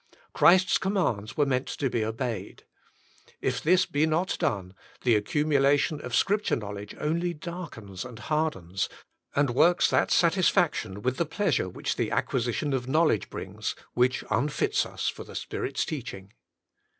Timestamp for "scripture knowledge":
6.15-6.95